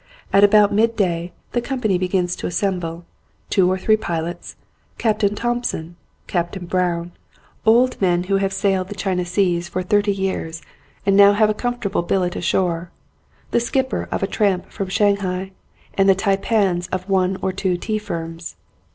At 0.33 0.43
about 0.43 0.73
midday 0.73 1.31
the 1.51 1.61
company 1.61 1.99
begins 1.99 2.35
to 2.37 2.47
assemble, 2.47 3.05
two 3.51 3.71
or 3.71 3.77
three 3.77 3.97
pilots, 3.97 4.55
Captain 4.97 5.35
Thompson 5.35 5.79
and 5.79 5.95
Captain 6.25 6.65
Brown, 6.65 7.11
old 7.67 8.01
men 8.01 8.23
who 8.23 8.37
have 8.37 8.51
sailed 8.51 8.87
the 8.87 8.95
China 8.95 9.25
Seas 9.25 9.69
44 9.69 9.69
THE 9.69 9.69
GLORY 9.69 9.69
HOLE 9.69 9.85
for 9.85 9.89
thirty 10.15 10.21
years 10.23 10.61
and 11.05 11.15
now 11.15 11.33
have 11.33 11.51
a 11.51 11.53
comfortable 11.53 12.01
bil 12.01 12.21
let 12.21 12.35
ashore, 12.35 12.89
the 13.51 13.59
skipper 13.59 14.09
of 14.11 14.23
a 14.23 14.27
tramp 14.27 14.71
from 14.71 14.89
Shanghai, 14.89 15.51
and 15.93 16.09
the 16.09 16.15
taipans 16.15 16.87
of 16.87 17.07
one 17.07 17.37
or 17.43 17.51
two 17.53 17.77
tea 17.77 17.99
firms. 17.99 18.55